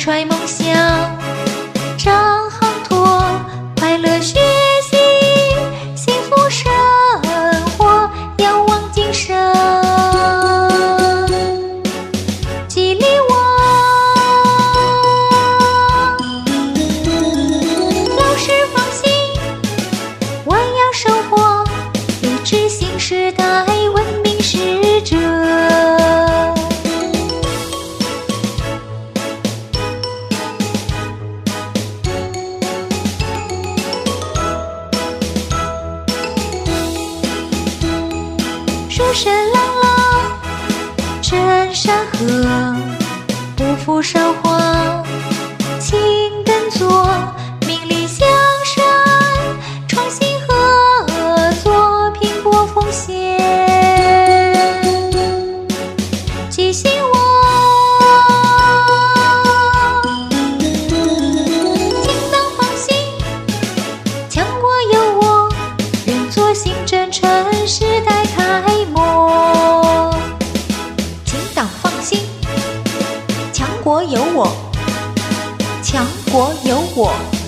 [0.00, 1.29] 揣梦想。
[41.72, 42.76] 山河，
[43.56, 45.02] 不负韶华，
[45.78, 45.98] 勤
[46.44, 47.08] 耕作，
[47.66, 48.28] 名利江
[48.64, 48.84] 山，
[49.88, 53.38] 创新合作，拼搏奉献。
[56.50, 57.16] 记醒我，
[62.02, 62.94] 请党放心，
[64.28, 65.48] 强国有我，
[66.06, 67.28] 愿做新征程，
[67.66, 68.19] 时代
[73.82, 74.46] 国有我，
[75.82, 77.39] 强国有我。